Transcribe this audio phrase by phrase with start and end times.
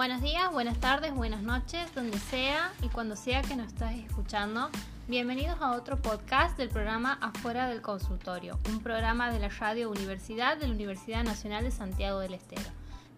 [0.00, 4.70] Buenos días, buenas tardes, buenas noches, donde sea y cuando sea que nos estás escuchando.
[5.08, 10.56] Bienvenidos a otro podcast del programa Afuera del Consultorio, un programa de la Radio Universidad
[10.56, 12.62] de la Universidad Nacional de Santiago del Estero.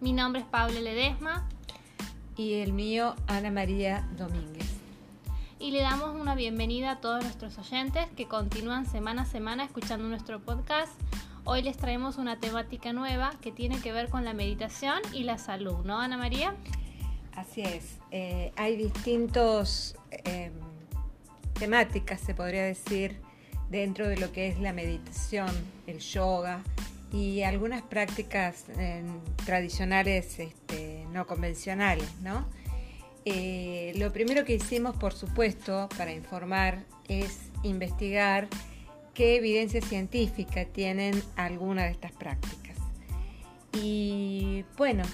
[0.01, 1.47] Mi nombre es Pablo Ledesma.
[2.37, 4.69] Y el mío, Ana María Domínguez.
[5.61, 10.09] Y le damos una bienvenida a todos nuestros oyentes que continúan semana a semana escuchando
[10.09, 10.91] nuestro podcast
[11.45, 15.39] Hoy les traemos una temática nueva que tiene que ver con la meditación y la
[15.39, 16.55] salud, ¿no, Ana María?
[17.35, 17.99] Así es.
[18.13, 20.53] Eh, hay distintos em,
[21.55, 23.21] temáticas, se podría decir,
[23.71, 25.51] dentro de lo que es la meditación,
[25.89, 26.63] el yoga
[27.13, 32.47] y algunas prácticas em, tradicionales este, no convencionales, ¿no?
[33.25, 38.47] Eh, lo primero que hicimos, por supuesto, para informar es investigar
[39.15, 42.77] qué evidencia científica tienen algunas de estas prácticas.
[43.73, 45.05] Y bueno,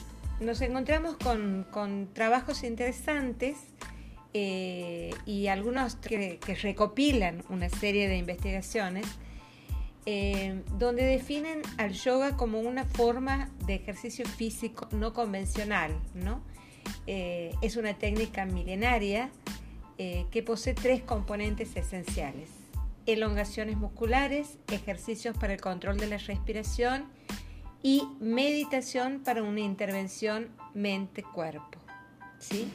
[0.40, 3.56] nos encontramos con, trabajos interesantes
[4.34, 9.06] eh, y algunos que, recopilan una serie de investigaciones
[10.06, 15.92] eh, donde definen al yoga como una forma de ejercicio físico no convencional.
[16.14, 16.40] ¿no?
[17.06, 19.30] Eh, es una técnica milenaria
[20.30, 22.57] que posee tres componentes esenciales
[23.08, 27.06] elongaciones musculares, ejercicios para el control de la respiración
[27.82, 31.78] y meditación para una intervención mente-cuerpo.
[32.38, 32.68] ¿sí?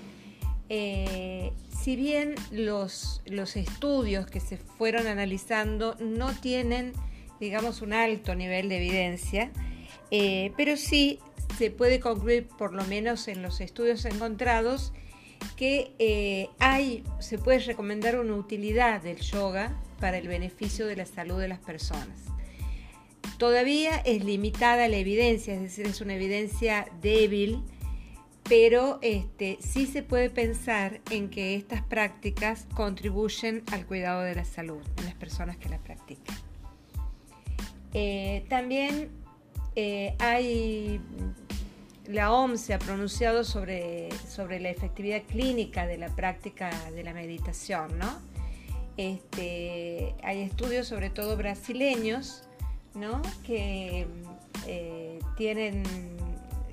[0.70, 6.94] Eh, si bien los, los estudios que se fueron analizando no tienen,
[7.40, 9.52] digamos, un alto nivel de evidencia,
[10.10, 11.20] eh, pero sí
[11.60, 14.94] se puede concluir, por lo menos en los estudios encontrados,
[15.58, 21.06] que eh, hay, se puede recomendar una utilidad del yoga para el beneficio de la
[21.06, 22.26] salud de las personas.
[23.38, 27.64] Todavía es limitada la evidencia, es decir, es una evidencia débil,
[28.44, 34.44] pero este, sí se puede pensar en que estas prácticas contribuyen al cuidado de la
[34.44, 36.36] salud en las personas que las practican.
[37.94, 39.10] Eh, también
[39.78, 41.00] eh, hay
[42.08, 47.14] la OMS se ha pronunciado sobre, sobre la efectividad clínica de la práctica de la
[47.14, 48.33] meditación, ¿no?
[48.98, 52.44] Este, hay estudios, sobre todo brasileños,
[52.94, 53.22] ¿no?
[53.46, 54.06] que
[54.68, 55.84] eh, tienen,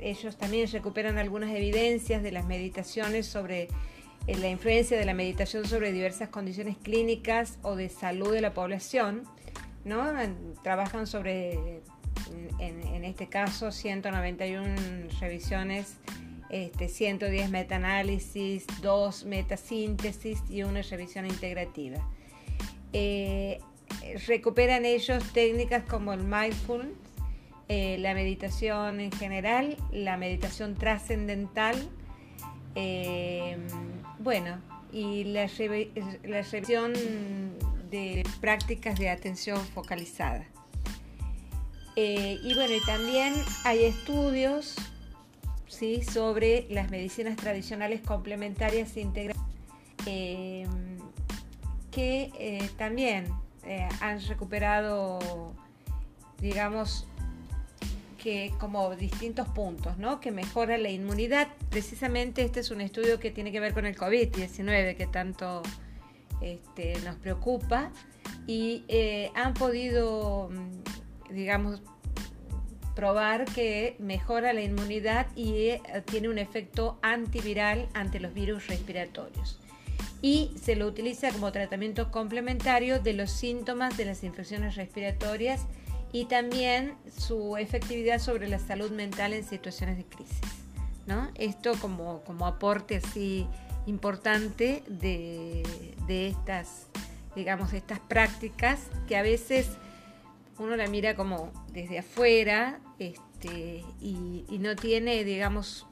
[0.00, 3.69] ellos también recuperan algunas evidencias de las meditaciones sobre
[4.26, 8.52] eh, la influencia de la meditación sobre diversas condiciones clínicas o de salud de la
[8.52, 9.25] población.
[10.62, 11.82] Trabajan sobre
[12.58, 15.97] en, este caso 191 revisiones,
[16.50, 21.99] este, 110 metaanálisis, 2 metasíntesis y una revisión integrativa.
[22.93, 23.61] Eh,
[24.27, 26.97] recuperan ellos técnicas como el mindfulness,
[27.69, 31.77] eh, la meditación en general, la meditación trascendental,
[32.75, 33.56] eh,
[34.19, 34.61] bueno,
[34.93, 36.94] y la, revisión
[37.91, 40.47] de prácticas de atención focalizada.
[41.97, 43.34] Y bueno, y también
[43.65, 44.77] hay estudios
[45.70, 46.03] ¿sí?
[46.03, 49.41] sobre las medicinas tradicionales complementarias integrales
[50.04, 50.98] em,
[51.91, 53.26] que eh, también
[53.64, 55.54] eh, han recuperado,
[56.38, 57.06] digamos,
[58.22, 60.20] que como distintos puntos, ¿no?
[60.20, 61.48] Que mejora la inmunidad.
[61.70, 65.62] Precisamente este es un estudio que tiene que ver con el COVID-19, que tanto
[66.42, 67.91] este, nos preocupa.
[68.47, 68.84] Y
[69.34, 70.50] han podido
[71.32, 71.82] digamos,
[72.95, 79.59] probar que mejora la inmunidad y eh, tiene un efecto antiviral ante los virus respiratorios.
[80.23, 85.67] Y se lo utiliza como tratamiento complementario de los síntomas de las infecciones respiratorias
[86.12, 90.41] y también su efectividad sobre la salud mental en situaciones de crisis.
[91.06, 91.31] ¿no?
[91.34, 93.47] Esto como, como aporte así
[93.87, 95.62] importante de,
[96.06, 96.87] de estas,
[97.34, 99.69] digamos, estas prácticas que a veces
[100.61, 105.87] uno la mira como desde afuera este, y, no tiene, digamos,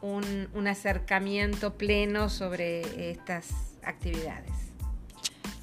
[0.00, 4.50] un, acercamiento pleno sobre estas actividades.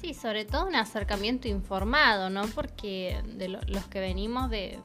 [0.00, 2.46] Sí, sobre todo un acercamiento informado, ¿no?
[2.54, 4.78] Porque de los que venimos de,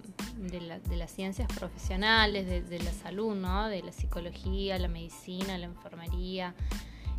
[0.89, 3.67] las ciencias profesionales, de, la salud, ¿no?
[3.67, 6.55] De la psicología, la medicina, la enfermería,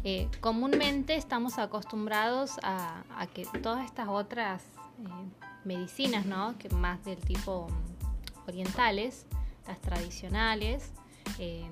[0.02, 4.62] eh, comúnmente estamos acostumbrados a, que todas estas otras
[5.04, 6.56] eh, medicinas, ¿no?
[6.58, 9.26] Que más del tipo mm, orientales,
[9.66, 10.92] las tradicionales,
[11.38, 11.66] eh,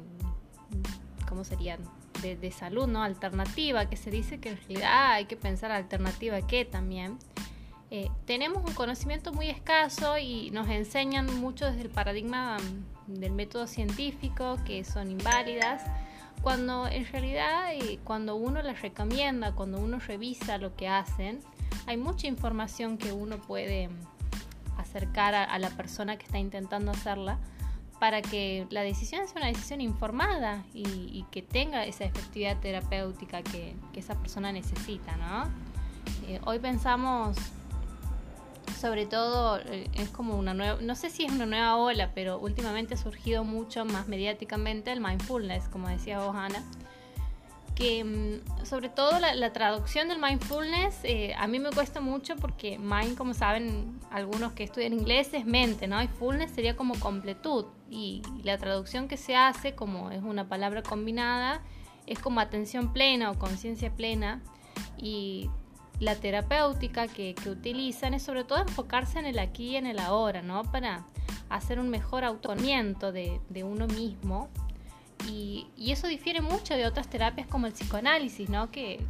[1.28, 1.80] ¿cómo serían?
[2.22, 3.02] De, salud, ¿no?
[3.04, 7.18] Alternativa, que se dice que en realidad hay que pensar alternativa que también.
[7.90, 13.32] eh, tenemos un conocimiento muy escaso y nos enseñan mucho desde el paradigma mm, del
[13.32, 15.82] método científico que son inválidas,
[16.42, 21.40] cuando en realidad eh, cuando uno les recomienda, cuando uno revisa lo que hacen,
[21.86, 23.92] hay mucha información que uno puede mm,
[24.78, 27.38] acercar a, la persona que está intentando hacerla
[27.98, 33.74] para que la decisión sea una decisión informada y, que tenga esa efectividad terapéutica que,
[33.94, 35.44] esa persona necesita, ¿no?
[36.28, 37.36] Eh, hoy pensamos
[38.78, 42.38] sobre todo eh, es como una nueva, no sé si es una nueva ola, pero
[42.38, 46.62] últimamente ha surgido mucho más mediáticamente el mindfulness, como decía vos, Ana,
[47.76, 52.78] que mm, sobre todo la, traducción del mindfulness eh, a mí me cuesta mucho porque
[52.78, 56.02] mind, como saben algunos que estudian inglés, es mente, ¿no?
[56.02, 60.82] Y fullness sería como completud y la traducción que se hace, como es una palabra
[60.82, 61.60] combinada,
[62.06, 64.42] es como atención plena o conciencia plena
[64.96, 65.50] y
[66.00, 70.42] la terapéutica que, utilizan es sobre todo enfocarse en el aquí y en el ahora,
[70.42, 70.62] ¿no?
[70.64, 71.04] Para
[71.48, 74.48] hacer un mejor autormiento de, uno mismo.
[75.28, 78.70] Y, eso difiere mucho de otras terapias como el psicoanálisis, ¿no?
[78.70, 79.00] Que,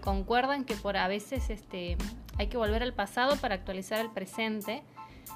[0.00, 1.96] concuerdan que por a veces este,
[2.36, 4.82] hay que volver al pasado para actualizar el presente.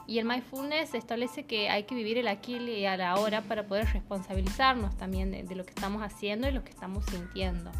[0.08, 3.86] Y el mindfulness establece que hay que vivir el aquí y el ahora para poder
[3.92, 7.70] responsabilizarnos también de lo que estamos haciendo y lo que estamos sintiendo.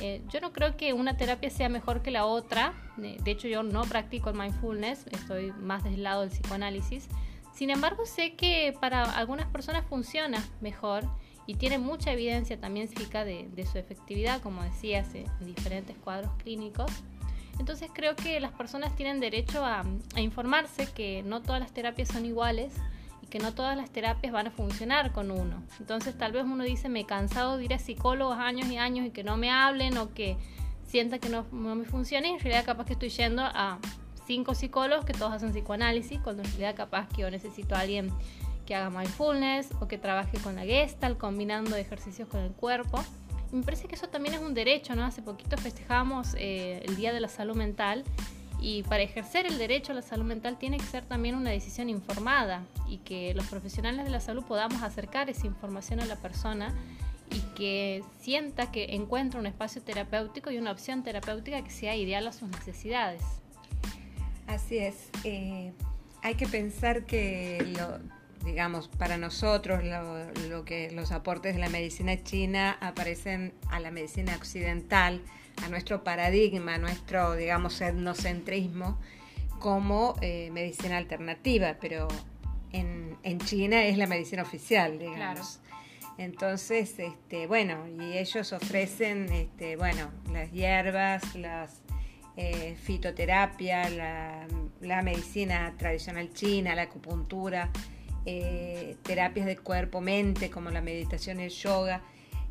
[0.00, 2.74] Eh, yo no creo que una terapia sea mejor que la otra.
[2.96, 7.08] De hecho, yo no practico el mindfulness, estoy más del lado del psicoanálisis.
[7.52, 11.04] Sin embargo, sé que para algunas personas funciona mejor
[11.46, 16.90] y tiene mucha evidencia también científica de, su efectividad, como decía, en diferentes cuadros clínicos.
[17.58, 19.84] Entonces creo que las personas tienen derecho a
[20.16, 22.72] informarse que no todas las terapias son iguales
[23.32, 25.62] que no todas las terapias van a funcionar con uno.
[25.80, 29.06] Entonces tal vez uno dice, me he cansado de ir a psicólogos años y años
[29.06, 30.36] y que no me hablen o que
[30.86, 32.28] sienta que no, me funcione.
[32.28, 33.78] En realidad capaz que estoy yendo a
[34.26, 38.12] cinco psicólogos que todos hacen psicoanálisis, cuando en realidad capaz que yo necesito a alguien
[38.72, 43.04] que haga mindfulness o que trabaje con la Gestalt, combinando ejercicios con el cuerpo.
[43.52, 45.04] Y me parece que eso también es un derecho, ¿no?
[45.04, 48.02] Hace poquito festejamos eh, el Día de la Salud Mental
[48.62, 51.90] y para ejercer el derecho a la salud mental tiene que ser también una decisión
[51.90, 56.72] informada y que los profesionales de la salud podamos acercar esa información a la persona
[57.30, 62.26] y que sienta que encuentra un espacio terapéutico y una opción terapéutica que sea ideal
[62.26, 63.22] a sus necesidades.
[64.46, 65.10] Así es.
[65.24, 65.74] Eh,
[66.22, 69.82] hay que pensar que lo, digamos, para nosotros
[70.48, 75.22] lo, que los aportes de la medicina china aparecen a la medicina occidental
[75.64, 78.98] a nuestro paradigma, a nuestro, digamos, etnocentrismo
[79.58, 82.08] como eh, medicina alternativa, pero
[82.72, 85.60] en, China es la medicina oficial, digamos.
[86.18, 91.82] Entonces, este, bueno, y ellos ofrecen, este, bueno, las hierbas, las
[92.36, 97.70] eh, fitoterapia, la, medicina tradicional china, la acupuntura,
[98.24, 102.02] eh, terapias de cuerpo-mente como la meditación el yoga.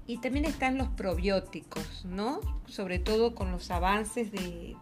[0.08, 2.42] Y también están los probióticos, ¿no?
[2.68, 4.76] Sobre todo con los avances de,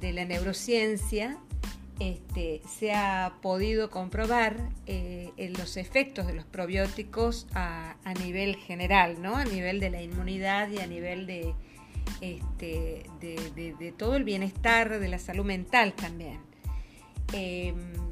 [0.00, 1.38] de, la neurociencia,
[2.00, 4.56] este, se ha podido comprobar
[4.86, 9.36] eh, los efectos de los probióticos a, nivel general, ¿no?
[9.36, 11.54] A nivel de la inmunidad y a nivel de,
[12.20, 16.40] este, de, todo el bienestar, de la salud mental también.
[17.32, 18.05] Em,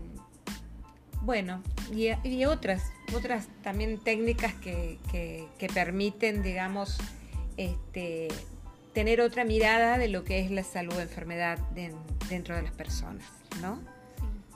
[1.24, 1.62] bueno,
[1.92, 2.82] y, otras,
[3.14, 4.98] otras también técnicas que,
[5.72, 6.98] permiten, digamos,
[7.56, 8.28] este,
[8.92, 11.58] tener otra mirada de lo que es la salud enfermedad
[12.28, 13.26] dentro de las personas,
[13.60, 13.78] ¿no?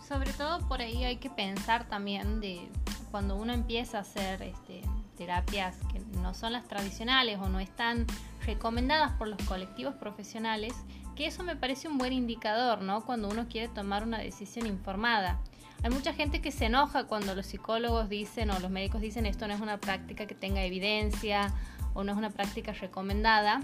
[0.06, 2.68] Sobre todo por ahí hay que pensar también de
[3.10, 4.82] cuando uno empieza a hacer este,
[5.16, 8.06] terapias que no son las tradicionales o no están
[8.46, 10.72] recomendadas por los colectivos profesionales,
[11.16, 13.04] que eso me parece un buen indicador, ¿no?
[13.04, 15.40] Cuando uno quiere tomar una decisión informada.
[15.82, 19.46] Hay mucha gente que se enoja cuando los psicólogos dicen o los médicos dicen esto
[19.46, 21.54] no es una práctica que tenga evidencia
[21.94, 23.60] o no es una práctica recomendada.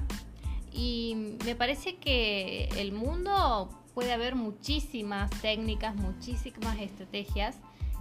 [0.73, 7.57] Y me parece que el mundo puede haber muchísimas técnicas, muchísimas estrategias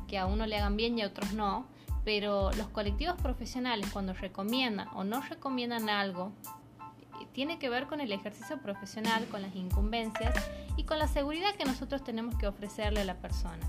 [0.07, 1.65] que a uno le hagan bien y a otros no,
[2.03, 6.31] pero los colectivos profesionales cuando recomiendan o no recomiendan algo,
[7.33, 10.35] tiene que ver con el ejercicio profesional, con las incumbencias
[10.77, 13.59] y con la seguridad que nosotros tenemos que ofrecerle a la persona.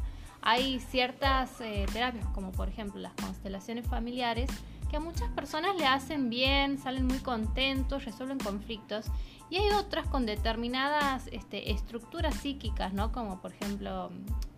[0.46, 4.50] Hay ciertas eh, terapias, como por ejemplo las constelaciones familiares,
[4.90, 9.06] que a muchas personas le hacen bien, salen muy contentos, resuelven conflictos.
[9.48, 13.10] Y hay otras con determinadas este, estructuras psíquicas, ¿no?
[13.10, 14.10] Como por ejemplo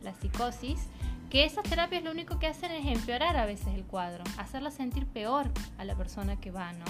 [0.03, 0.89] la psicosis,
[1.31, 5.07] que esas terapias lo único que hacen es empeorar a veces el cuadro, hacerla sentir
[5.07, 6.85] peor a la persona que va, ¿no?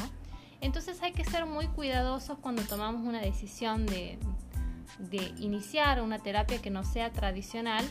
[0.62, 4.18] Entonces hay que ser muy cuidadosos cuando tomamos una decisión de,
[4.98, 7.84] de iniciar una terapia que no sea tradicional,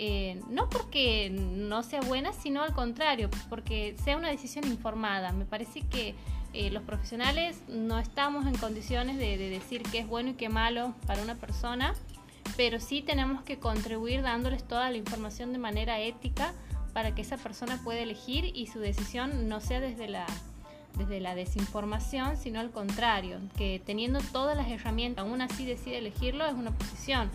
[0.00, 5.32] eh, no porque no sea buena, sino al contrario, porque sea una decisión informada.
[5.32, 6.14] Me parece que
[6.54, 10.94] eh, los profesionales no estamos en condiciones de, decir qué es bueno y qué malo
[11.06, 11.94] para una persona,
[12.56, 16.54] pero sí tenemos que contribuir dándoles toda la información de manera ética
[16.92, 20.26] para que esa persona pueda elegir y su decisión no sea desde la,
[20.96, 26.46] desde la desinformación, sino al contrario, que teniendo todas las herramientas, aún así decide elegirlo,
[26.46, 27.30] es una posición.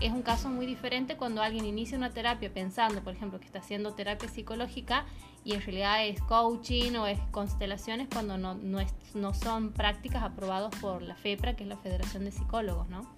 [0.00, 3.60] Es un caso muy diferente cuando alguien inicia una terapia pensando, por ejemplo, que está
[3.60, 5.06] haciendo terapia psicológica
[5.42, 10.22] y en realidad es coaching o es constelaciones cuando no, no, es, no son prácticas
[10.22, 13.08] aprobadas por la FEPRA, que es la Federación de Psicólogos, ¿no?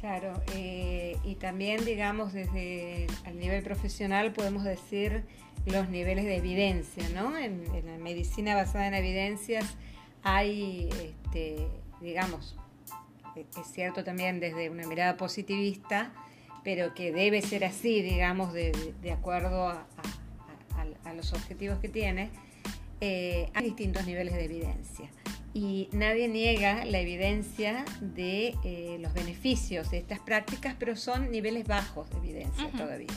[0.00, 5.24] Claro, eh, y también, digamos, desde el nivel profesional podemos decir
[5.66, 7.36] los niveles de evidencia, ¿no?
[7.36, 9.76] En, la medicina basada en evidencias
[10.22, 11.68] hay, este,
[12.00, 12.56] digamos,
[13.58, 16.12] es cierto también desde una mirada positivista,
[16.64, 18.72] pero que debe ser así, digamos, de,
[19.12, 19.86] acuerdo a,
[21.16, 22.30] los objetivos que tiene,
[23.00, 25.10] eh, hay distintos niveles de evidencia
[25.52, 31.66] y nadie niega la evidencia de eh, los beneficios de estas prácticas, pero son niveles
[31.66, 33.08] bajos de evidencia todavía.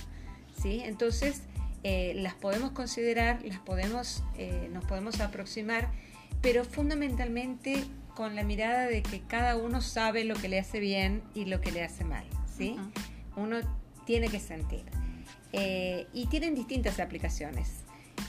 [0.62, 0.82] ¿sí?
[0.84, 1.44] Entonces,
[1.84, 5.92] eh, las podemos considerar, las podemos, eh, nos podemos aproximar,
[6.42, 7.84] pero fundamentalmente
[8.15, 11.62] con la mirada de que cada uno sabe lo que le hace bien y lo
[11.62, 12.25] que le hace mal.
[12.58, 12.77] ¿sí?
[13.36, 13.58] Uno
[14.05, 14.84] tiene que sentir.
[15.51, 17.84] y tienen distintas aplicaciones.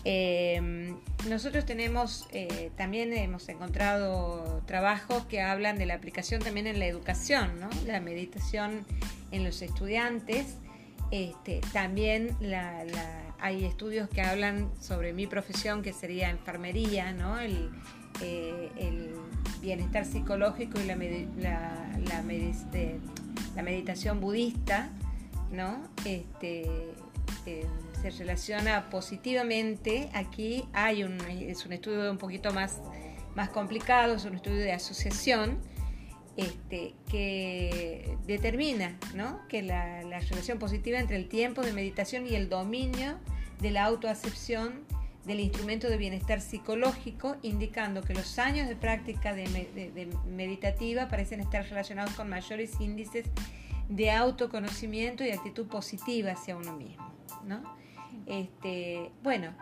[0.05, 0.97] Em,
[1.29, 6.87] nosotros tenemos, eh, también hemos encontrado trabajos que hablan de la aplicación también en la
[6.87, 7.71] educación, ¿no?
[7.87, 8.85] la meditación
[9.31, 10.57] en los estudiantes.
[11.11, 12.37] Este, también
[13.39, 17.39] hay estudios que hablan sobre mi profesión, que sería enfermería, ¿no?
[17.39, 17.71] el,
[18.21, 19.15] eh,
[19.61, 20.97] bienestar psicológico y la,
[23.57, 24.91] la, meditación budista.
[25.51, 25.89] ¿no?
[26.05, 26.65] Este,
[27.47, 27.69] em,
[28.03, 32.81] se relaciona positivamente, aquí hay un, es un estudio un poquito más,
[33.35, 35.59] más complicado, es un estudio de asociación,
[36.37, 39.41] este, que determina ¿no?
[39.49, 43.19] que la, la, relación positiva entre el tiempo de meditación y el dominio
[43.61, 44.85] de la autoacepción
[45.27, 51.65] del instrumento de bienestar psicológico, indicando que los años de práctica de, meditativa parecen estar
[51.65, 53.27] relacionados con mayores índices
[53.89, 57.13] de autoconocimiento y actitud positiva hacia uno mismo.
[57.47, 57.63] ¿no?
[58.27, 59.53] Este, bueno,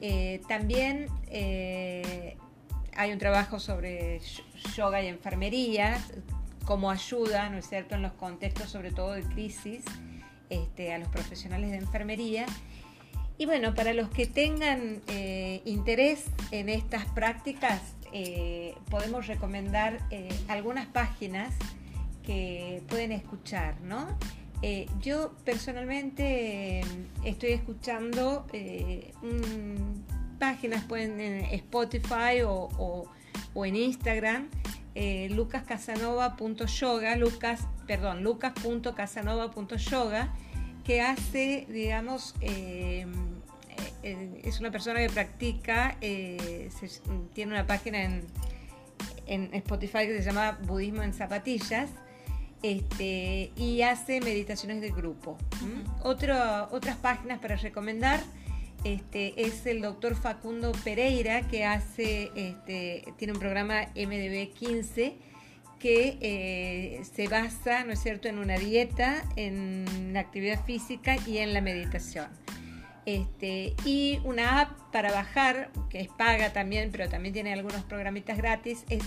[0.00, 2.36] eh, también eh,
[2.96, 4.20] hay un trabajo sobre
[4.76, 5.98] yoga y enfermería,
[6.64, 9.84] como ayuda, ¿no es cierto?, en los contextos sobre todo de crisis
[10.50, 12.46] este, a los profesionales de enfermería.
[13.38, 17.80] Y bueno, para los que tengan eh, interés en estas prácticas,
[18.90, 19.98] podemos recomendar
[20.48, 21.54] algunas páginas
[22.24, 24.08] que pueden escuchar, ¿no?
[24.60, 26.84] Eh, yo personalmente eh,
[27.22, 29.12] estoy escuchando eh,
[30.38, 33.08] páginas pueden en Spotify o,
[33.54, 34.48] en Instagram
[35.30, 40.34] lucascasanova.yoga, lucas, perdón, lucas.casanova.yoga,
[40.88, 43.04] que hace, digamos, es
[44.58, 48.24] una persona que practica, tiene una página en,
[49.26, 51.90] en Spotify que se llama Budismo en Zapatillas
[52.62, 55.36] este, y hace meditaciones de grupo.
[56.02, 58.20] otras páginas para recomendar
[58.82, 65.27] este, es el doctor Facundo Pereira, que hace, este, tiene un programa MDB 15
[65.78, 71.38] que eh, se basa, ¿no es cierto?, en una dieta, en la actividad física y
[71.38, 72.28] en la meditación.
[73.06, 78.36] Este, y una app para bajar, que es paga también, pero también tiene algunos programitas
[78.36, 79.02] gratis, es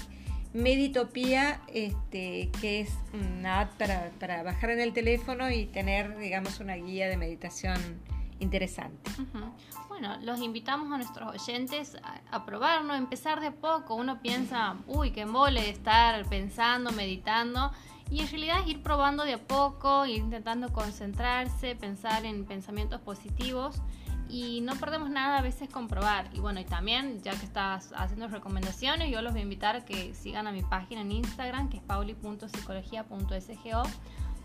[0.53, 3.73] Meditopía, este, que es una app
[4.19, 7.77] para, bajar en el teléfono y tener, digamos, una guía de meditación
[8.39, 9.11] interesante.
[9.91, 11.97] Bueno, los invitamos a nuestros oyentes
[12.31, 13.95] a, probarlo, empezar de poco.
[13.95, 17.73] Uno piensa, uy, qué mole estar pensando, meditando.
[18.09, 23.01] Y en realidad es ir probando de a poco, ir intentando concentrarse, pensar en pensamientos
[23.01, 23.81] positivos
[24.29, 26.29] y no perdemos nada a veces comprobar.
[26.31, 29.83] Y bueno, y también, ya que estás haciendo recomendaciones, yo los voy a invitar a
[29.83, 33.83] que sigan a mi página en Instagram, que es pauli.psicología.sgo,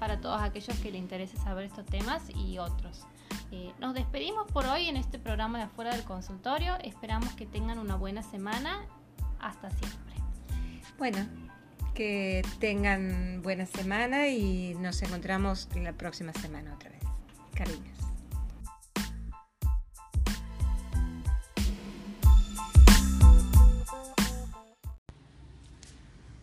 [0.01, 3.07] para todos aquellos que les interese saber estos temas y otros.
[3.53, 6.77] Eh, nos despedimos por hoy en este programa de Afuera del Consultorio.
[6.83, 8.85] Esperamos que tengan una buena semana.
[9.41, 10.15] Hasta siempre.
[10.99, 11.27] Bueno,
[11.95, 17.03] que tengan buena semana y nos encontramos la próxima semana otra vez.
[17.55, 17.96] Cariños.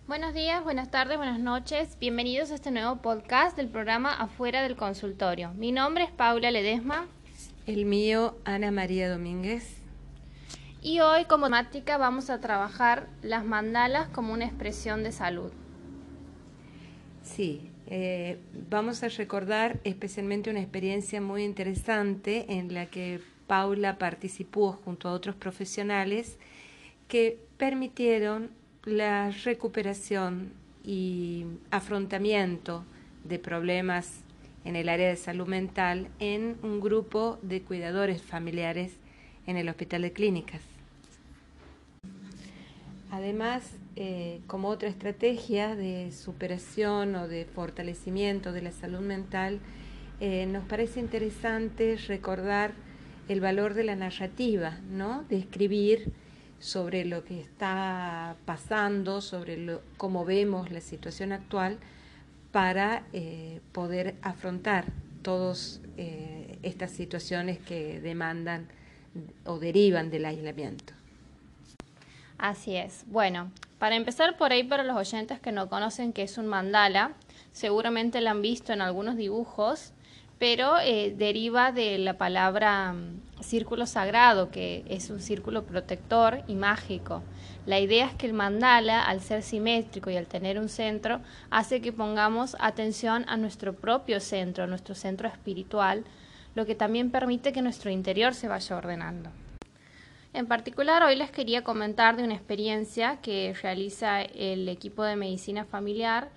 [0.05, 1.97] Buenos días, buenas tardes, buenas noches.
[1.97, 5.53] Bienvenidos a este nuevo podcast del programa Afuera del Consultorio.
[5.53, 7.07] Mi nombre es Paula Ledesma.
[7.65, 9.77] El mío, Ana María Domínguez.
[10.81, 15.53] Y hoy como temática vamos a trabajar las mandalas como una expresión de salud.
[17.21, 24.73] Sí, eh, vamos a recordar especialmente una experiencia muy interesante en la que Paula participó
[24.73, 26.37] junto a otros profesionales
[27.07, 28.51] que permitieron
[28.85, 30.51] la recuperación
[30.83, 32.83] y afrontamiento
[33.23, 34.21] de problemas
[34.65, 38.91] en el área de salud mental en un grupo de cuidadores familiares
[39.47, 40.61] en el Hospital de Clínicas.
[43.11, 49.59] Además, eh, como otra estrategia de superación o de fortalecimiento de la salud mental,
[50.19, 52.73] eh, nos parece interesante recordar
[53.29, 55.23] el valor de la narrativa, ¿no?
[55.29, 56.11] De escribir
[56.63, 61.77] sobre lo que está pasando, sobre lo, cómo vemos la situación actual,
[62.53, 64.85] para eh, poder afrontar
[65.21, 65.81] todas
[66.63, 68.67] estas situaciones que demandan
[69.45, 70.93] o derivan del aislamiento.
[72.37, 73.05] Así es.
[73.07, 77.13] Bueno, para empezar por ahí para los oyentes que no conocen qué es un mandala,
[77.51, 79.92] seguramente lo han visto en algunos dibujos,
[80.43, 86.55] pero eh, deriva de la palabra mm, círculo sagrado, que es un círculo protector y
[86.55, 87.23] mágico.
[87.65, 91.79] La idea es que el mandala, al ser simétrico y al tener un centro, hace
[91.79, 96.03] que pongamos atención a nuestro propio centro, nuestro centro espiritual,
[96.55, 99.29] lo que también permite que nuestro interior se vaya ordenando.
[100.33, 105.63] En particular, hoy les quería comentar de una experiencia que realiza el equipo de medicina
[105.63, 106.31] familiar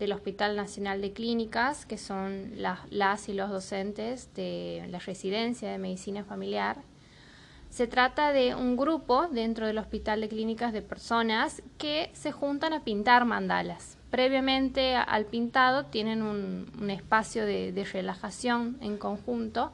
[0.00, 5.78] del Hospital Nacional de Clínicas, que son las, y los docentes de la residencia de
[5.78, 6.78] medicina familiar.
[7.68, 12.72] Se trata de un grupo dentro del Hospital de Clínicas de personas que se juntan
[12.72, 13.96] a pintar mandalas.
[14.10, 19.70] Previamente al pintado tienen un, espacio de relajación en conjunto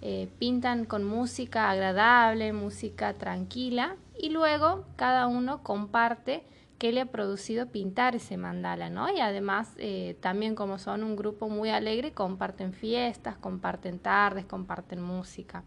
[0.00, 6.44] eh, pintan con música agradable, música tranquila y luego cada uno comparte
[6.78, 9.12] qué le ha producido pintar ese mandala, ¿no?
[9.12, 15.02] Y además eh, también como son un grupo muy alegre, comparten fiestas, comparten tardes, comparten
[15.02, 15.64] música.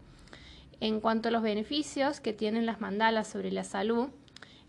[0.80, 4.08] En cuanto a los beneficios que tienen las mandalas sobre la salud,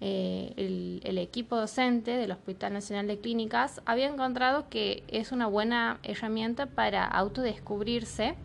[0.05, 5.99] eh, el, equipo docente del Hospital Nacional de Clínicas había encontrado que es una buena
[6.03, 8.35] herramienta para autodescubrirse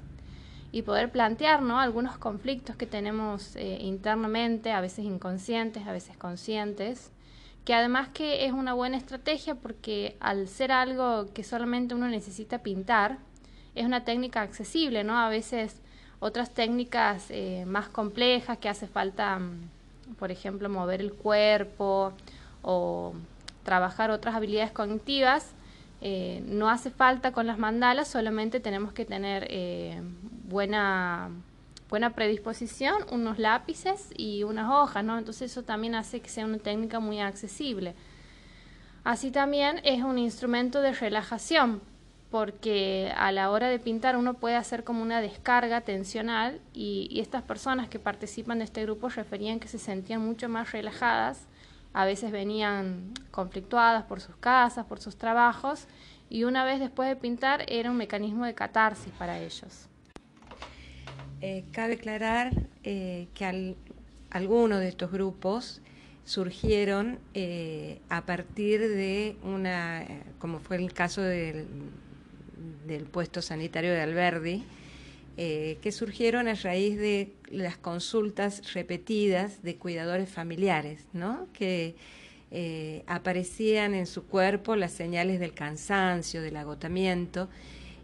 [0.71, 7.11] y poder plantear algunos conflictos que tenemos eh, internamente, a veces inconscientes, a veces conscientes,
[7.69, 12.61] que además que es una buena estrategia porque al ser algo que solamente uno necesita
[12.61, 13.19] pintar,
[13.75, 15.19] es una técnica accesible, ¿no?
[15.19, 15.83] A veces
[16.19, 22.15] otras técnicas eh, más complejas que hace falta, mm, por ejemplo, mover el cuerpo
[22.63, 23.13] o
[23.65, 25.51] trabajar otras habilidades cognitivas,
[26.01, 30.01] eh, no hace falta con las mandalas, solamente tenemos que tener eh,
[30.49, 31.29] buena,
[31.89, 35.19] buena predisposición, unos lápices y unas hojas, ¿no?
[35.19, 37.95] Entonces eso también hace que sea una técnica muy accesible.
[39.05, 41.81] Así también es un instrumento de relajación,
[42.31, 47.21] porque a la hora de pintar uno puede hacer como una descarga tensional y, y
[47.21, 51.47] estas personas que participan de este grupo referían que se sentían mucho más relajadas
[51.93, 55.87] a veces venían conflictuadas por sus casas, por sus trabajos,
[56.31, 59.88] y una vez después de pintar era un mecanismo de catarsis para ellos.
[61.41, 63.77] Eh, cabe aclarar eh, que
[64.31, 65.81] algunos de estos grupos
[66.25, 70.05] surgieron eh, a partir de una,
[70.41, 71.67] como fue el caso del,
[72.87, 74.65] del puesto sanitario de Alberdi,
[75.37, 81.47] que surgieron a raíz de las consultas repetidas de cuidadores familiares, ¿no?
[81.53, 81.95] que
[83.07, 87.49] aparecían en su cuerpo las señales del cansancio, del agotamiento,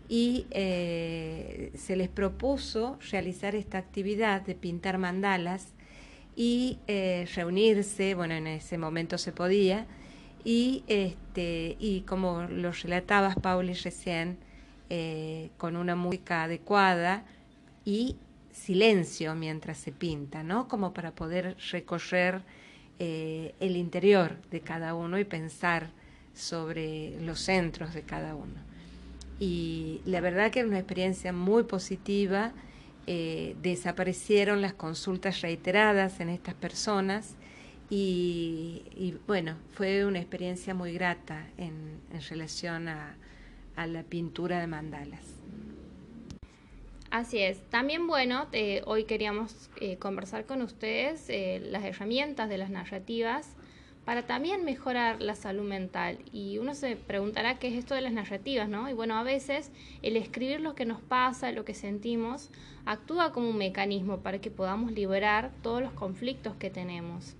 [0.08, 5.72] y eh, se les propuso realizar esta actividad de pintar mandalas
[6.36, 6.78] y
[7.34, 9.86] reunirse, bueno, en ese momento se podía,
[10.44, 14.36] y, este, y como lo relatabas, Pauli, recién,
[14.90, 17.24] eh, con una música adecuada
[17.86, 18.16] y
[18.52, 20.68] silencio mientras se pinta, ¿no?
[20.68, 22.42] Como para poder recorrer
[22.98, 25.90] eh, el interior de cada uno y pensar
[26.34, 28.60] sobre los centros de cada uno.
[29.38, 32.52] Y la verdad que era una experiencia muy positiva.
[33.06, 37.36] Eh, desaparecieron las consultas reiteradas en estas personas
[37.90, 43.14] y, bueno, fue una experiencia muy grata en relación a,
[43.76, 45.34] a la pintura de mandalas.
[47.10, 47.58] Así es.
[47.70, 48.48] También, bueno,
[48.86, 53.54] hoy queríamos eh, conversar con ustedes eh, las herramientas de las narrativas
[54.04, 56.18] para también mejorar la salud mental.
[56.32, 58.88] Y uno se preguntará qué es esto de las narrativas, ¿no?
[58.88, 59.70] Y bueno, a veces
[60.02, 62.50] el escribir lo que nos pasa, lo que sentimos,
[62.84, 67.34] actúa como un mecanismo para que podamos liberar todos los conflictos que tenemos.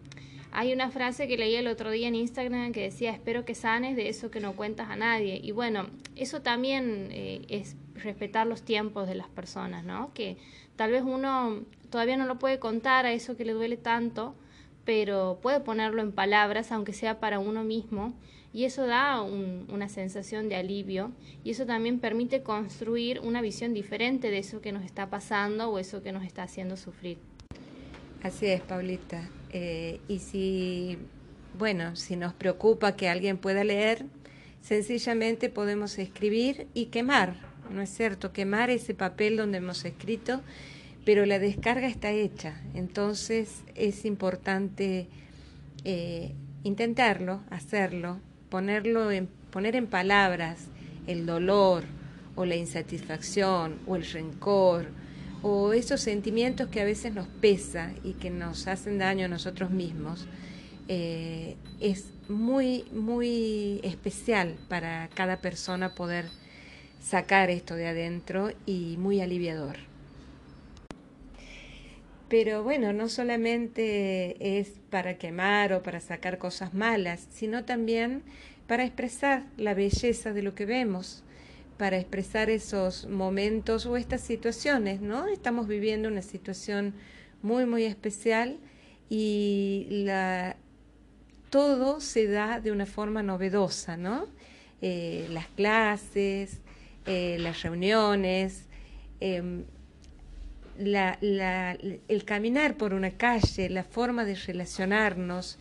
[0.57, 3.96] Hay una frase que leí el otro día en Instagram que decía, espero que sanes
[3.96, 5.40] de eso que no cuentas a nadie.
[5.42, 10.12] Y bueno, eso también eh, es respetar los tiempos de las personas, ¿no?
[10.14, 10.37] Que
[10.77, 14.37] tal vez uno todavía no lo puede contar a eso que le duele tanto,
[14.85, 18.14] pero puede ponerlo en palabras, aunque sea para uno mismo,
[18.53, 21.11] y eso da una sensación de alivio,
[21.42, 25.79] y eso también permite construir una visión diferente de eso que nos está pasando o
[25.79, 27.18] eso que nos está haciendo sufrir.
[28.23, 29.29] Así es, Paulita.
[29.51, 30.99] Eh, y si,
[31.59, 34.07] bueno, si nos preocupa que alguien pueda leer,
[34.62, 37.37] sencillamente podemos escribir y quemar,
[37.70, 38.33] ¿no es cierto?
[38.33, 40.42] Quemar ese papel donde hemos escrito
[41.05, 45.09] pero la descarga está hecha, entonces es importante
[45.85, 50.69] eh, intentarlo, hacerlo, ponerlo en, poner en palabras
[51.07, 51.85] el dolor
[52.37, 54.87] o la insatisfacción o el rencor
[55.43, 59.71] o esos sentimientos que a veces nos pesa y que nos hacen daño a nosotros
[59.71, 60.27] mismos,
[60.88, 66.25] eh, es muy, muy especial para cada persona poder
[67.03, 69.93] sacar esto de adentro y muy aliviador.
[72.37, 78.25] Pero bueno, no solamente es para quemar o para sacar cosas malas, sino también
[78.66, 81.23] para expresar la belleza de lo que vemos,
[81.79, 85.29] para expresar esos momentos o estas situaciones, ¿no?
[85.29, 86.94] Estamos viviendo una situación
[87.40, 88.59] muy, muy especial
[89.09, 90.05] y
[91.51, 94.27] todo se da de una forma novedosa, ¿no?
[94.83, 96.59] Eh, las clases,
[97.07, 98.64] eh, las reuniones,
[99.20, 99.66] em,
[100.78, 101.76] la, la,
[102.08, 105.58] el caminar por una calle, la forma de relacionarnos,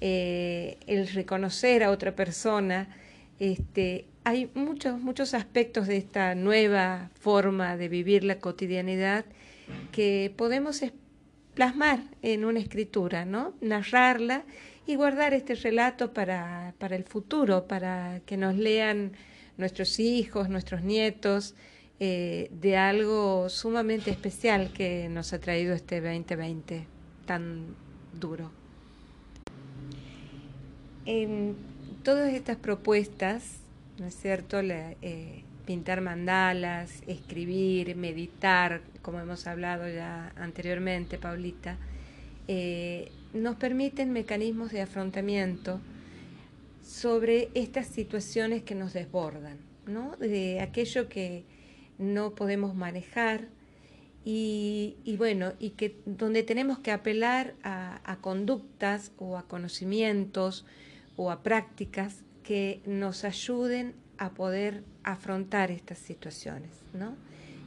[0.00, 2.88] eh, el reconocer a otra persona,
[3.38, 9.24] este, hay muchos, muchos aspectos de esta nueva forma de vivir la cotidianidad
[9.92, 10.82] que podemos
[11.54, 13.54] plasmar en una escritura, ¿no?
[13.60, 14.44] narrarla
[14.86, 19.12] y guardar este relato para, para el futuro, para que nos lean
[19.56, 21.54] nuestros hijos, nuestros nietos,
[21.98, 26.86] eh, de algo sumamente especial que nos ha traído este 2020
[27.24, 27.74] tan
[28.12, 28.50] duro.
[31.06, 31.56] En
[32.02, 33.60] todas estas propuestas,
[33.98, 34.60] ¿no es cierto?
[34.60, 41.78] Eh, pintar mandalas, escribir, meditar, como hemos hablado ya anteriormente, Paulita,
[42.46, 45.80] eh, nos permiten mecanismos de afrontamiento
[46.82, 50.16] sobre estas situaciones que nos desbordan, ¿no?
[50.16, 51.44] De aquello que
[51.98, 53.48] no podemos manejar
[54.28, 60.66] y, bueno, y que donde tenemos que apelar a, conductas o a conocimientos
[61.14, 67.14] o a prácticas que nos ayuden a poder afrontar estas situaciones, ¿no?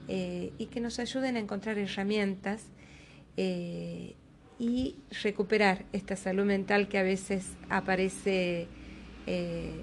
[0.10, 2.66] Eh, y que nos ayuden a encontrar herramientas
[3.38, 4.16] eh,
[4.60, 8.68] y recuperar esta salud mental que a veces aparece
[9.28, 9.82] eh,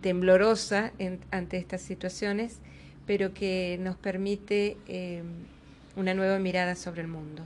[0.00, 0.92] temblorosa
[1.30, 2.60] ante estas situaciones
[3.06, 5.22] pero que nos permite eh,
[5.96, 7.42] una nueva mirada sobre el mundo.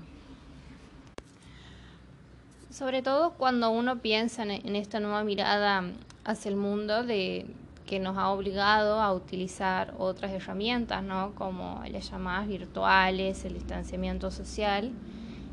[2.71, 5.85] Sobre todo cuando uno piensa en, esta nueva mirada
[6.25, 7.47] hacia el mundo de
[7.87, 11.35] que nos ha obligado a utilizar otras herramientas, ¿no?
[11.35, 14.93] como las llamadas virtuales, el distanciamiento social,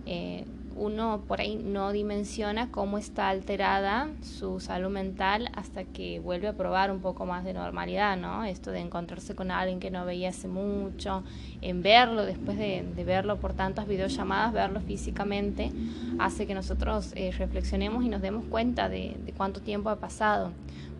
[0.05, 6.47] eh, uno por ahí no dimensiona cómo está alterada su salud mental hasta que vuelve
[6.47, 8.43] a probar un poco más de normalidad, ¿no?
[8.43, 11.23] Esto de encontrarse con alguien que no veía hace mucho,
[11.61, 15.71] en verlo, después de, verlo por tantas videollamadas, verlo físicamente,
[16.19, 20.51] hace que nosotros eh, reflexionemos y nos demos cuenta de cuánto tiempo ha pasado.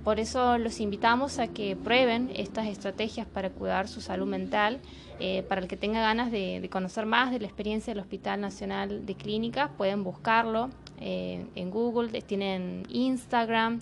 [0.06, 4.80] Por eso los invitamos a que prueben estas estrategias para cuidar su salud mental.
[5.20, 9.08] Eh, para el que tenga ganas de, conocer más de la experiencia del Hospital Nacional
[9.08, 13.82] de Clínicas, pueden buscarlo eh, en Google, tienen Instagram,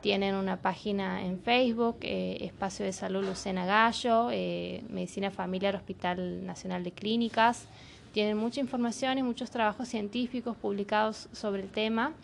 [0.00, 6.82] tienen una página en Facebook, eh, Espacio de Salud Lucena Gallo, Medicina Familiar Hospital Nacional
[6.82, 7.66] de Clínicas.
[8.12, 12.14] Tienen mucha información y muchos trabajos científicos publicados sobre el tema.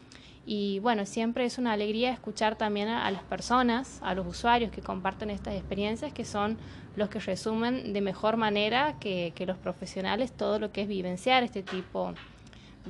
[0.47, 4.83] Y bueno, siempre es una alegría escuchar también a, las personas, a los usuarios que
[4.83, 6.59] comparten estas experiencias, que son
[6.97, 11.63] los que resumen de mejor manera que, los profesionales todo lo que es vivenciar este
[11.63, 12.15] tipo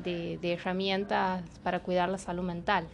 [0.02, 2.88] de, herramientas para cuidar la salud mental.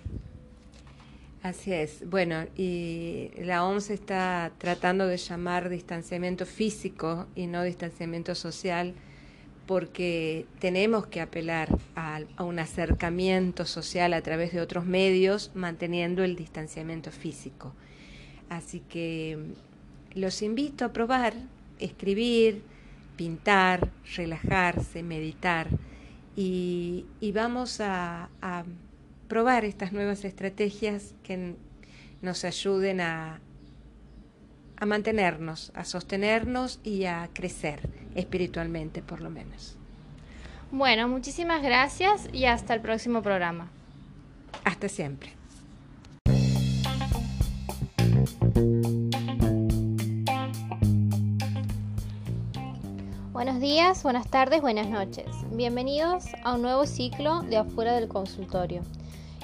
[1.42, 2.06] Así es.
[2.06, 8.94] Bueno, y la OMS está tratando de llamar distanciamiento físico y no distanciamiento social
[9.70, 16.34] porque tenemos que apelar a, un acercamiento social a través de otros medios, manteniendo el
[16.34, 17.72] distanciamiento físico.
[18.48, 19.38] Así que
[20.12, 21.34] los invito a probar,
[21.78, 22.64] escribir,
[23.14, 25.68] pintar, relajarse, meditar
[26.34, 28.64] y, vamos a, a
[29.28, 31.54] probar estas nuevas estrategias que
[32.22, 33.38] nos ayuden a,
[34.80, 39.76] a mantenernos, a sostenernos y a crecer espiritualmente por lo menos.
[40.72, 43.70] Bueno, muchísimas gracias y hasta el próximo programa.
[44.64, 45.32] Hasta siempre.
[53.32, 55.26] Buenos días, buenas tardes, buenas noches.
[55.52, 58.82] Bienvenidos a un nuevo ciclo de Afuera del Consultorio.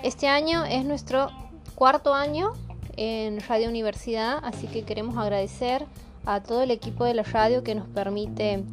[0.03, 1.31] Este año es nuestro
[1.75, 2.53] cuarto año
[2.97, 5.85] en Radio Universidad, así que queremos agradecer
[6.25, 8.65] a todo el equipo de la radio que nos permite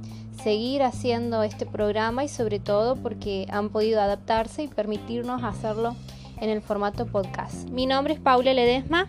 [0.41, 5.95] seguir haciendo este programa y sobre todo porque han podido adaptarse y permitirnos hacerlo
[6.41, 7.69] en el formato podcast.
[7.69, 9.07] Mi nombre es Paula Ledesma.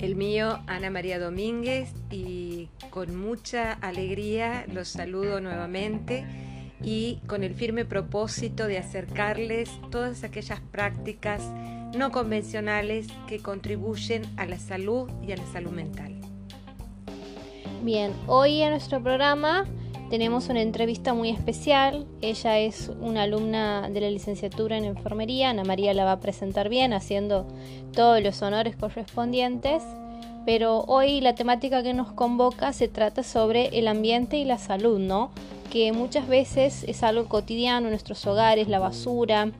[0.00, 6.24] El mío, Ana María Domínguez, y con mucha alegría los saludo nuevamente
[6.82, 11.42] y con el firme propósito de acercarles todas aquellas prácticas
[11.96, 16.14] no convencionales que contribuyen a la salud y a la salud mental.
[17.82, 19.64] Bien, hoy en nuestro programa
[20.10, 22.06] tenemos una entrevista muy especial.
[22.22, 25.50] Ella es una alumna de la licenciatura en enfermería.
[25.50, 27.46] Ana María la va a presentar bien, haciendo
[27.92, 29.82] todos los honores correspondientes.
[30.46, 34.98] Pero hoy la temática que nos convoca se trata sobre el ambiente y la salud,
[34.98, 35.30] ¿no?
[35.70, 39.52] Que muchas veces es algo cotidiano en nuestros hogares, la basura,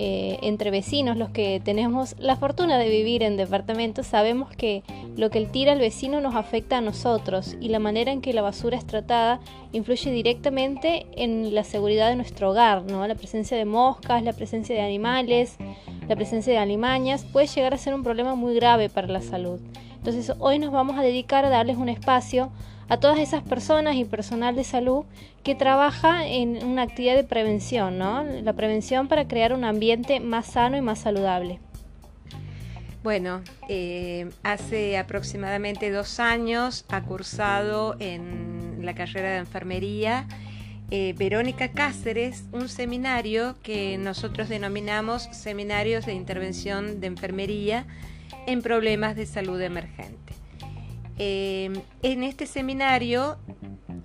[0.00, 4.84] eh, entre vecinos, los que tenemos la fortuna de vivir en departamentos, sabemos que
[5.16, 8.40] lo que tira el vecino nos afecta a nosotros y la manera en que la
[8.40, 9.40] basura es tratada
[9.72, 13.04] influye directamente en la seguridad de nuestro hogar, ¿no?
[13.08, 15.56] La presencia de moscas, la presencia de animales,
[16.06, 19.58] la presencia de alimañas puede llegar a ser un problema muy grave para la salud.
[19.96, 22.52] Entonces hoy nos vamos a dedicar a darles un espacio
[22.88, 25.04] a todas esas personas y personal de salud
[25.42, 28.22] que trabaja en una actividad de prevención, ¿no?
[28.22, 31.60] La prevención para crear un ambiente más sano y más saludable.
[33.02, 40.26] Bueno, eh, hace aproximadamente dos años ha cursado en la carrera de enfermería
[40.90, 47.84] eh, Verónica Cáceres un seminario que nosotros denominamos Seminarios de Intervención de Enfermería
[48.46, 50.32] en Problemas de Salud Emergente.
[51.18, 53.38] Eh, en este seminario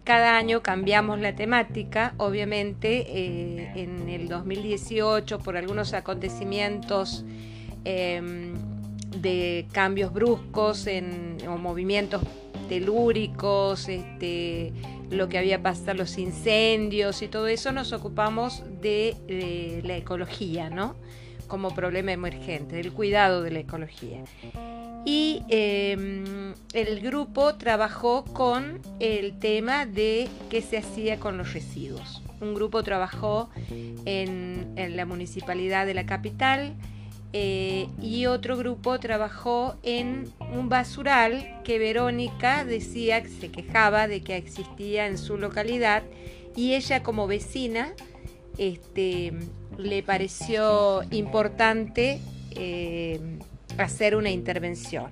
[0.04, 7.24] cada año cambiamos la temática, obviamente eh, en el 2018 por algunos acontecimientos
[7.86, 8.54] em,
[9.22, 12.22] de cambios bruscos en, o movimientos
[12.68, 14.74] telúricos, este,
[15.10, 20.70] lo que había pasado, los incendios y todo eso, nos ocupamos de, de la ecología,
[20.70, 20.96] ¿no?
[21.48, 24.24] Como problema emergente, del cuidado de la ecología
[25.06, 32.22] y em, el grupo trabajó con el tema de qué se hacía con los residuos.
[32.40, 33.50] Un grupo trabajó
[34.06, 36.74] en, la municipalidad de la capital
[37.32, 44.22] eh, y otro grupo trabajó en un basural que Verónica decía que se quejaba de
[44.22, 46.04] que existía en su localidad
[46.56, 47.94] y ella como vecina
[48.58, 49.34] este,
[49.78, 52.20] le pareció importante
[52.52, 53.20] eh,
[53.78, 55.10] hacer una intervención.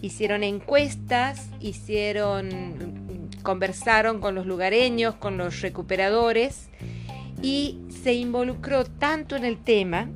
[0.00, 6.68] Hicieron encuestas, hicieron, conversaron con los lugareños, con los recuperadores
[7.42, 10.08] y se involucró tanto en el tema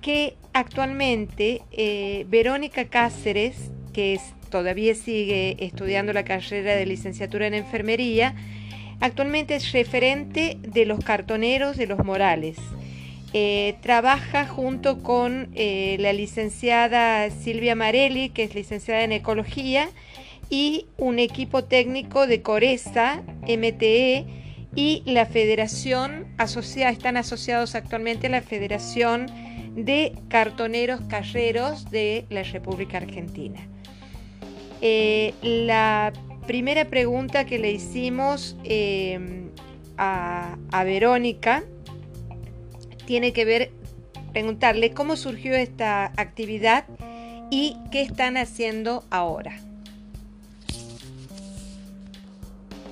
[0.00, 8.34] que actualmente eh, Verónica Cáceres, que todavía sigue estudiando la carrera de licenciatura en enfermería,
[9.00, 12.56] actualmente es referente de los cartoneros de los Morales
[13.36, 19.88] eh, trabaja junto con eh, la licenciada Silvia Marelli, que es licenciada en Ecología,
[20.50, 24.24] y un equipo técnico de Coresa, MTE,
[24.76, 29.26] y la Federación, están asociados actualmente a la Federación
[29.74, 33.66] de Cartoneros Carreros de la República Argentina.
[34.80, 36.12] Eh, la
[36.46, 38.56] primera pregunta que le hicimos
[39.98, 41.64] a Verónica,
[43.06, 43.70] tiene que ver,
[44.32, 46.84] preguntarle cómo surgió esta actividad
[47.50, 49.60] y qué están haciendo ahora.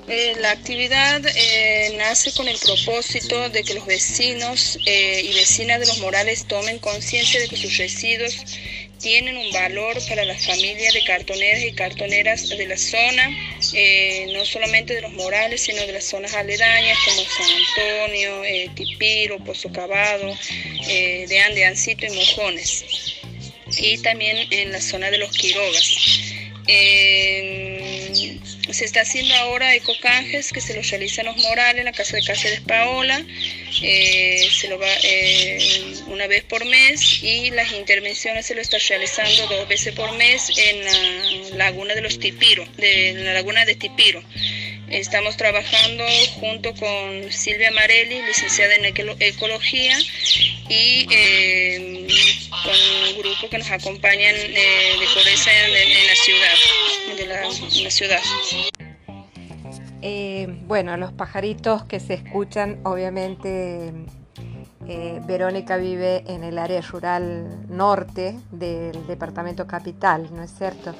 [0.08, 5.78] Eh, la actividad eh, nace con el propósito de que los vecinos eh, y vecinas
[5.78, 8.44] de los Morales tomen conciencia de que sus residuos
[9.02, 13.28] tienen un valor para la familia de cartoneras y cartoneras de la zona
[13.74, 18.70] eh, no solamente de los Morales, sino de las zonas aledañas como San Antonio, eh,
[18.74, 20.36] Tipiro, Pozo Cavado,
[20.88, 23.20] eh, de Ande, Ancito y Mojones.
[23.78, 26.32] Y también en la zona de los Quirogas.
[28.70, 32.22] Se está haciendo ahora ecocanjes que se los realizan los Morales en la casa de
[32.22, 33.24] Cáceres Paola.
[33.80, 34.88] se lo va
[36.06, 40.50] una vez por mes y las intervenciones se lo está realizando dos veces por mes
[40.56, 44.22] en la laguna de los Tipiro, de la laguna de Tipiro.
[44.92, 46.04] Estamos trabajando
[46.38, 49.98] junto con Silvia Marelli, licenciada en ecología,
[50.68, 52.06] y eh,
[52.50, 52.74] con
[53.08, 56.56] un grupo que nos acompañan eh, de Coreza en, la ciudad,
[57.16, 58.20] de la, ciudad.
[60.02, 63.92] Eh, bueno, los pajaritos que se escuchan, obviamente
[64.88, 70.94] eh, Verónica vive en el área rural norte del departamento capital, ¿no es cierto?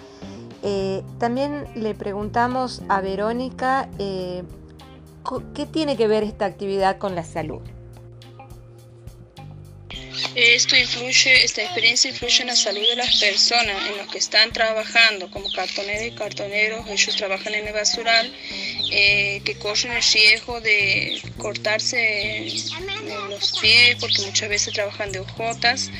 [0.63, 4.45] Eh, también le preguntamos a Verónica eh,
[5.55, 7.61] qué tiene que ver esta actividad con la salud.
[10.35, 14.51] Esto influye, esta experiencia influye en la salud de las personas, en los que están
[14.51, 18.33] trabajando como cartoneros y cartoneros, ellos trabajan en el basural,
[18.91, 22.47] eh, que corren el riesgo de cortarse
[23.29, 25.91] los pies, porque muchas veces trabajan de hojotas,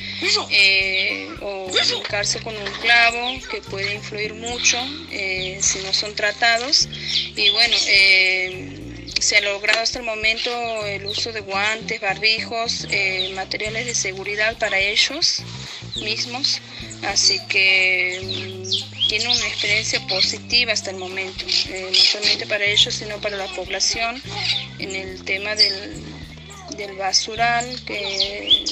[0.49, 4.77] eh, o picarse con un clavo, que puede influir mucho
[5.11, 6.89] eh, si no son tratados.
[7.35, 7.75] Y bueno,
[9.23, 10.51] se ha logrado hasta el momento
[10.85, 15.41] el uso de guantes, barbijos, eh, materiales de seguridad para ellos
[15.95, 16.59] mismos,
[17.03, 22.93] así que mm, tiene una experiencia positiva hasta el momento, eh, no solamente para ellos,
[22.93, 24.21] sino para la población
[24.79, 26.03] en el tema del,
[26.75, 28.65] del basural, que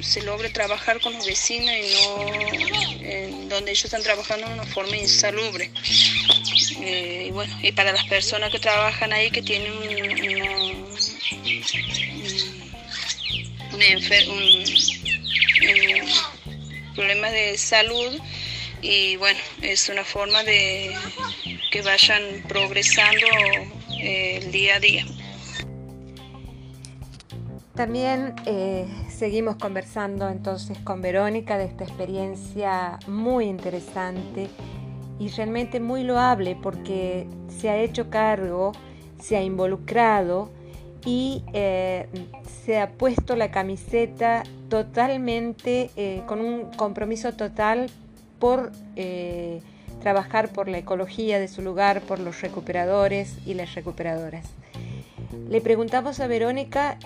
[0.00, 4.96] se logre trabajar con los vecinos y no donde ellos están trabajando de una forma
[4.96, 5.70] insalubre.
[6.80, 10.82] Eh, y bueno, y para las personas que trabajan ahí que tienen un,
[16.94, 18.20] problema de salud
[18.82, 20.94] y bueno, es una forma de
[21.70, 23.26] que vayan progresando
[23.98, 25.04] eh, el día a día.
[27.74, 34.50] También eh, seguimos conversando entonces con Verónica de esta experiencia muy interesante
[35.22, 38.72] y realmente muy loable porque se ha hecho cargo,
[39.20, 40.50] se ha involucrado
[41.04, 42.08] y eh,
[42.64, 47.88] se ha puesto la camiseta totalmente eh, con un compromiso total
[48.40, 49.60] por eh,
[50.02, 54.46] trabajar por la ecología de su lugar, por los recuperadores y las recuperadoras.
[55.48, 56.98] Le preguntamos a Verónica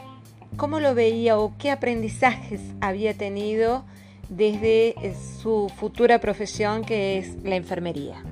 [0.56, 3.84] cómo lo veía o qué aprendizajes había tenido
[4.28, 8.22] desde eh, su futura profesión que es la enfermería.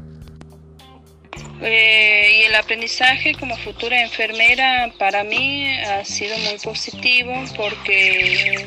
[1.62, 8.66] Eh, y el aprendizaje como futura enfermera para mí ha sido muy positivo porque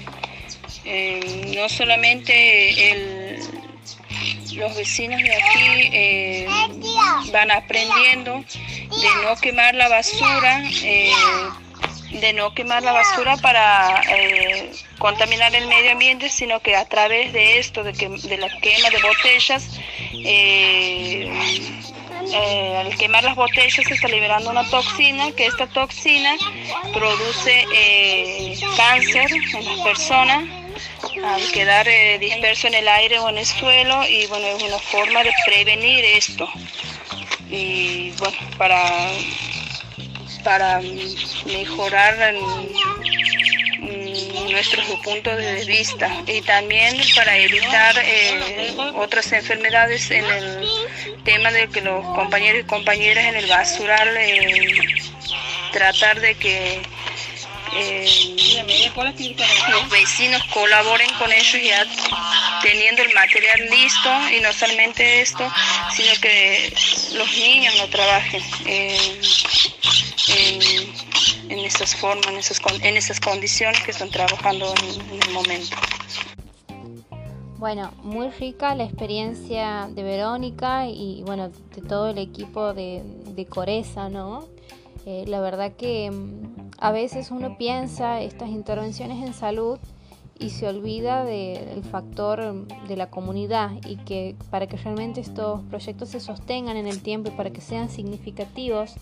[0.85, 3.37] eh, no solamente
[4.55, 6.45] los vecinos de aquí
[7.31, 10.63] van aprendiendo de no quemar la basura,
[12.11, 14.01] de no quemar la basura para
[14.97, 18.89] contaminar el medio ambiente, sino que a través de esto, de, que, de la quema
[18.89, 19.79] de botellas,
[20.13, 21.31] eh,
[22.33, 26.35] eh, al quemar las botellas se está liberando una toxina, que esta toxina
[26.93, 27.65] produce
[28.75, 30.43] cáncer en las personas
[31.23, 31.87] al quedar
[32.19, 36.03] disperso en el aire o en el suelo y bueno, es una forma de prevenir
[36.05, 36.47] esto.
[37.49, 39.09] Y bueno, para
[40.43, 40.79] para
[41.45, 42.33] mejorar
[44.51, 46.09] nuestros puntos de vista.
[46.27, 50.67] Y también para evitar eh, otras enfermedades en el
[51.23, 54.77] tema de que los compañeros y compañeras en el basural eh,
[55.71, 56.81] tratar de que
[59.69, 61.85] los vecinos colaboren con ellos ya
[62.61, 65.49] teniendo el material listo y no solamente esto,
[65.95, 66.73] sino que
[67.13, 68.41] los niños no trabajen
[71.49, 74.73] en, esas formas, en esas, en condiciones que están trabajando
[75.11, 75.75] en, el momento.
[77.57, 83.45] Bueno, muy rica la experiencia de Verónica y bueno, de todo el equipo de, de
[83.45, 84.47] Coreza, ¿no?
[85.09, 89.79] Eh, la verdad que mm, a veces uno piensa estas intervenciones en salud
[90.39, 96.09] y se olvida del factor de la comunidad y que para que realmente estos proyectos
[96.09, 98.93] se sostengan en el tiempo y para que sean significativos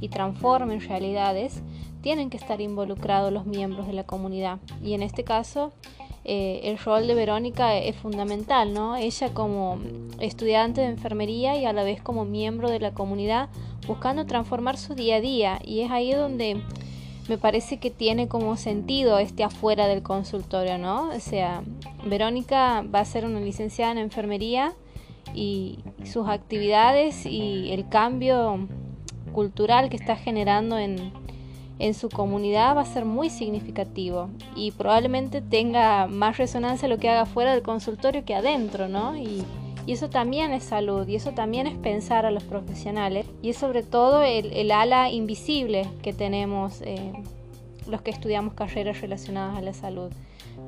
[0.00, 1.62] y transformen realidades,
[2.00, 4.58] tienen que estar involucrados los miembros de la comunidad.
[4.82, 5.72] Y en este caso,
[6.24, 8.96] eh, el rol de Verónica es fundamental, ¿no?
[8.96, 9.78] Ella como
[10.20, 13.48] estudiante de enfermería y a la vez como miembro de la comunidad,
[13.86, 15.58] buscando transformar su día a día.
[15.62, 16.62] Y es ahí donde
[17.28, 21.08] me parece que tiene como sentido este afuera del consultorio, ¿no?
[21.08, 21.62] O sea,
[22.04, 24.74] Verónica va a ser una licenciada en enfermería
[25.34, 28.68] y sus actividades y el cambio
[29.32, 31.12] cultural que está generando en,
[31.78, 37.08] en su comunidad va a ser muy significativo y probablemente tenga más resonancia lo que
[37.08, 39.16] haga fuera del consultorio que adentro, ¿no?
[39.92, 43.82] Eso también es salud y eso también es pensar a los profesionales y es sobre
[43.82, 47.12] todo el, ala invisible que tenemos eh,
[47.86, 50.10] los que estudiamos carreras relacionadas a la salud.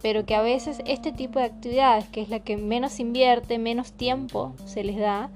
[0.02, 3.92] Pero que a veces este tipo de actividades, que es la que menos invierte, menos
[3.92, 5.30] tiempo se les da,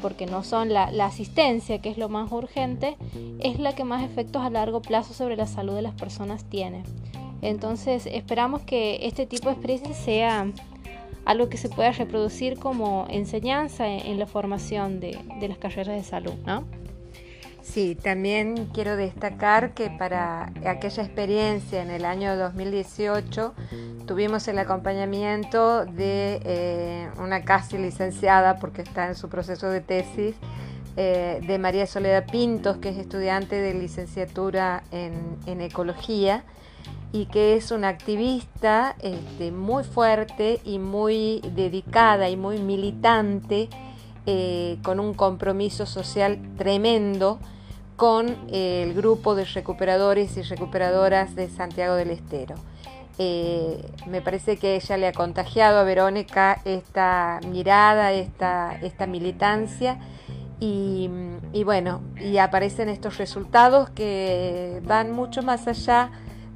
[0.00, 2.96] porque no son la, asistencia, que es lo más urgente,
[3.40, 6.84] es la que más efectos a largo plazo sobre la salud de las personas tiene.
[7.42, 10.46] Entonces esperamos que este tipo de experiencia sea
[11.26, 16.04] algo que se pueda reproducir como enseñanza en, la formación de, de, las carreras de
[16.04, 16.64] salud, ¿no?
[17.66, 23.54] Sí, también quiero destacar que para aquella experiencia en el año 2018
[24.06, 30.36] tuvimos el acompañamiento de eh, una casi licenciada, porque está en su proceso de tesis,
[30.96, 36.44] eh, de María Soledad Pintos, que es estudiante de licenciatura en, ecología
[37.16, 43.70] y que es una activista este, muy fuerte y muy dedicada y muy militante,
[44.26, 47.38] eh, con un compromiso social tremendo
[47.96, 52.56] con el grupo de recuperadores y recuperadoras de Santiago del Estero.
[53.18, 59.98] Eh, me parece que ella le ha contagiado a Verónica esta mirada, esta, esta militancia
[60.60, 61.08] y,
[61.64, 66.10] bueno, y aparecen estos resultados que van mucho más allá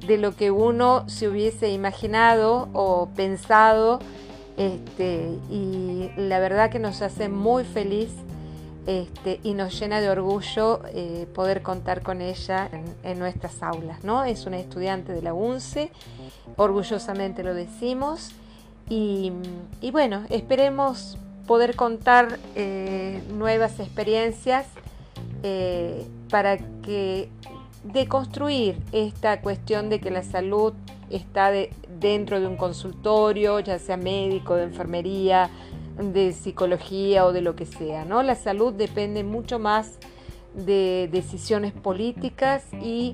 [0.05, 3.99] de lo que uno se hubiese imaginado o pensado
[4.57, 8.09] este, y la verdad que nos hace muy feliz
[8.87, 12.69] este, y nos llena de orgullo eh, poder contar con ella
[13.03, 14.03] en, nuestras aulas.
[14.03, 14.23] ¿no?
[14.23, 15.91] Es una estudiante de la UNCE,
[16.57, 18.31] orgullosamente lo decimos,
[18.89, 19.31] y,
[19.93, 24.65] bueno, esperemos poder contar eh, nuevas experiencias
[25.43, 27.29] eh, para que
[27.83, 30.73] deconstruir esta cuestión de que la salud
[31.09, 31.51] está
[31.99, 35.49] dentro de un consultorio, ya sea médico, de enfermería,
[35.97, 38.23] de psicología o de lo que sea, ¿no?
[38.23, 39.97] La salud depende mucho más
[40.53, 43.13] de decisiones políticas y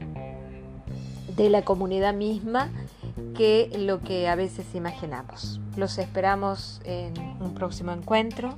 [1.35, 2.71] de la comunidad misma
[3.35, 5.59] que lo que a veces imaginamos.
[5.75, 8.55] Los esperamos en un próximo encuentro.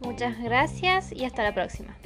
[0.00, 1.96] Muchas gracias y hasta la próxima.